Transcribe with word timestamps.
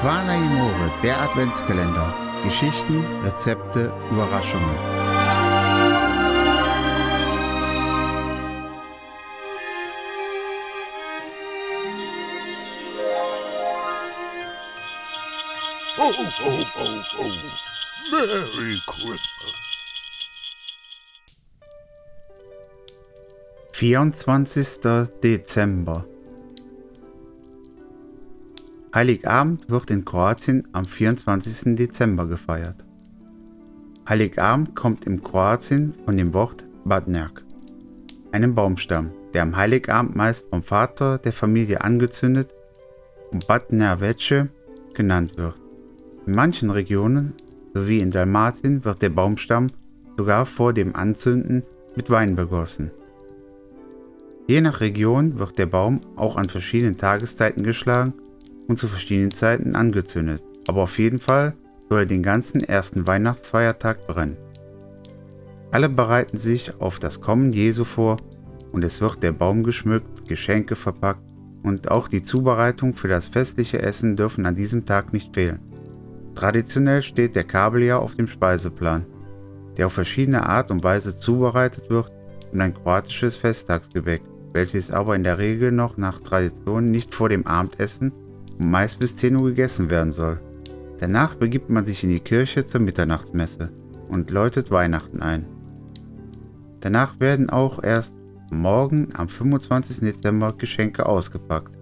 Amore, 0.00 0.92
der 1.02 1.20
Adventskalender. 1.20 2.14
Geschichten, 2.44 3.04
Rezepte, 3.24 3.92
Überraschungen. 4.12 4.76
Ho, 15.96 16.12
ho, 16.12 16.64
ho, 16.74 17.02
ho. 17.18 17.24
Merry 18.12 18.80
Christmas. 18.86 19.54
24. 23.72 25.08
Dezember 25.22 26.04
Heiligabend 28.94 29.68
wird 29.68 29.90
in 29.90 30.06
Kroatien 30.06 30.66
am 30.72 30.86
24. 30.86 31.76
Dezember 31.76 32.24
gefeiert. 32.26 32.86
Heiligabend 34.08 34.74
kommt 34.74 35.04
in 35.04 35.22
Kroatien 35.22 35.92
von 36.06 36.16
dem 36.16 36.32
Wort 36.32 36.64
Badnjak, 36.86 37.44
einem 38.32 38.54
Baumstamm, 38.54 39.10
der 39.34 39.42
am 39.42 39.54
Heiligabend 39.56 40.16
meist 40.16 40.46
vom 40.48 40.62
Vater 40.62 41.18
der 41.18 41.34
Familie 41.34 41.82
angezündet 41.82 42.54
und 43.30 43.46
Badnjavece 43.46 44.48
genannt 44.94 45.36
wird. 45.36 45.56
In 46.26 46.32
manchen 46.32 46.70
Regionen 46.70 47.34
sowie 47.74 47.98
in 47.98 48.10
Dalmatien 48.10 48.86
wird 48.86 49.02
der 49.02 49.10
Baumstamm 49.10 49.66
sogar 50.16 50.46
vor 50.46 50.72
dem 50.72 50.96
Anzünden 50.96 51.62
mit 51.94 52.08
Wein 52.08 52.36
begossen. 52.36 52.90
Je 54.46 54.62
nach 54.62 54.80
Region 54.80 55.38
wird 55.38 55.58
der 55.58 55.66
Baum 55.66 56.00
auch 56.16 56.36
an 56.36 56.48
verschiedenen 56.48 56.96
Tageszeiten 56.96 57.64
geschlagen 57.64 58.14
und 58.68 58.78
zu 58.78 58.86
verschiedenen 58.86 59.32
Zeiten 59.32 59.74
angezündet, 59.74 60.42
aber 60.68 60.82
auf 60.82 60.98
jeden 60.98 61.18
Fall 61.18 61.54
soll 61.88 62.00
er 62.00 62.06
den 62.06 62.22
ganzen 62.22 62.62
ersten 62.62 63.06
Weihnachtsfeiertag 63.06 64.06
brennen. 64.06 64.36
Alle 65.70 65.88
bereiten 65.88 66.36
sich 66.36 66.80
auf 66.80 66.98
das 66.98 67.20
Kommen 67.20 67.52
Jesu 67.52 67.84
vor 67.84 68.18
und 68.72 68.84
es 68.84 69.00
wird 69.00 69.22
der 69.22 69.32
Baum 69.32 69.62
geschmückt, 69.62 70.28
Geschenke 70.28 70.76
verpackt 70.76 71.32
und 71.62 71.90
auch 71.90 72.08
die 72.08 72.22
Zubereitung 72.22 72.94
für 72.94 73.08
das 73.08 73.28
festliche 73.28 73.82
Essen 73.82 74.16
dürfen 74.16 74.46
an 74.46 74.54
diesem 74.54 74.86
Tag 74.86 75.12
nicht 75.12 75.34
fehlen. 75.34 75.60
Traditionell 76.34 77.02
steht 77.02 77.34
der 77.34 77.44
Kabeljau 77.44 77.98
auf 77.98 78.14
dem 78.14 78.28
Speiseplan, 78.28 79.06
der 79.76 79.86
auf 79.86 79.92
verschiedene 79.92 80.46
Art 80.46 80.70
und 80.70 80.84
Weise 80.84 81.16
zubereitet 81.16 81.90
wird 81.90 82.08
und 82.52 82.60
ein 82.60 82.74
kroatisches 82.74 83.36
Festtagsgebäck, 83.36 84.22
welches 84.52 84.90
aber 84.90 85.16
in 85.16 85.24
der 85.24 85.38
Regel 85.38 85.72
noch 85.72 85.96
nach 85.96 86.20
Tradition 86.20 86.86
nicht 86.86 87.14
vor 87.14 87.28
dem 87.28 87.46
Abendessen 87.46 88.12
meist 88.66 88.98
bis 88.98 89.16
10 89.16 89.40
Uhr 89.40 89.48
gegessen 89.48 89.90
werden 89.90 90.12
soll. 90.12 90.40
Danach 90.98 91.34
begibt 91.34 91.70
man 91.70 91.84
sich 91.84 92.02
in 92.02 92.10
die 92.10 92.20
Kirche 92.20 92.66
zur 92.66 92.80
Mitternachtsmesse 92.80 93.70
und 94.08 94.30
läutet 94.30 94.70
Weihnachten 94.70 95.22
ein. 95.22 95.46
Danach 96.80 97.20
werden 97.20 97.50
auch 97.50 97.82
erst 97.82 98.14
morgen 98.50 99.10
am 99.14 99.28
25. 99.28 100.00
Dezember 100.00 100.52
Geschenke 100.56 101.06
ausgepackt. 101.06 101.72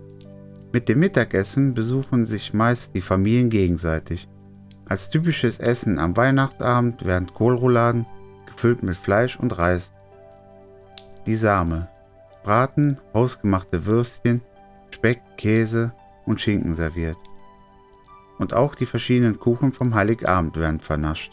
Mit 0.72 0.88
dem 0.88 0.98
Mittagessen 0.98 1.74
besuchen 1.74 2.27
sich 2.27 2.52
meist 2.52 2.94
die 2.94 3.00
Familien 3.00 3.50
gegenseitig. 3.50 4.28
Als 4.88 5.10
typisches 5.10 5.58
Essen 5.58 5.98
am 5.98 6.16
Weihnachtsabend 6.16 7.04
werden 7.04 7.32
Kohlrouladen, 7.32 8.06
gefüllt 8.47 8.82
mit 8.82 8.97
Fleisch 8.97 9.38
und 9.38 9.56
Reis. 9.58 9.92
Die 11.27 11.36
Same, 11.36 11.88
Braten, 12.44 12.98
hausgemachte 13.12 13.87
Würstchen, 13.87 14.43
Speck, 14.91 15.20
Käse 15.37 15.93
und 16.26 16.41
Schinken 16.41 16.75
serviert. 16.75 17.16
Und 18.38 18.53
auch 18.53 18.75
die 18.75 18.87
verschiedenen 18.87 19.41
Kuchen 19.41 19.72
vom 19.72 19.94
Heiligabend 19.94 20.56
werden 20.56 20.81
vernascht. 20.81 21.32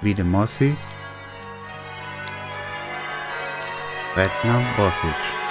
Vide 0.00 0.24
Mossi, 0.24 0.76
Redna 4.16 4.62
Bosic. 4.76 5.45